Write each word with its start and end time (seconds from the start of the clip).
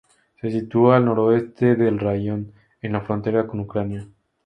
Se 0.41 0.49
sitúa 0.49 0.95
al 0.97 1.05
noreste 1.05 1.75
del 1.75 1.99
raión, 1.99 2.53
en 2.81 2.93
la 2.93 3.01
frontera 3.01 3.45
con 3.45 3.59
Ucrania. 3.59 4.07